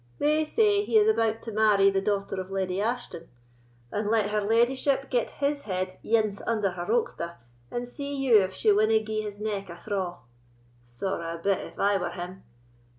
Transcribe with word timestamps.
"They 0.17 0.45
say 0.45 0.83
he 0.83 0.97
is 0.97 1.07
about 1.07 1.43
to 1.43 1.51
marry 1.51 1.91
the 1.91 2.01
daughter 2.01 2.41
of 2.41 2.49
Leddy 2.49 2.81
Ashton; 2.81 3.27
and 3.91 4.09
let 4.09 4.31
her 4.31 4.41
leddyship 4.41 5.11
get 5.11 5.29
his 5.29 5.61
head 5.61 5.99
ance 6.03 6.41
under 6.47 6.71
her 6.71 6.87
oxter, 6.91 7.35
and 7.69 7.87
see 7.87 8.15
you 8.15 8.41
if 8.41 8.51
she 8.51 8.71
winna 8.71 8.97
gie 9.03 9.21
his 9.21 9.39
neck 9.39 9.69
a 9.69 9.77
thraw. 9.77 10.17
Sorra 10.83 11.35
a 11.35 11.37
bit, 11.43 11.59
if 11.59 11.79
I 11.79 11.97
were 11.97 12.09
him! 12.09 12.41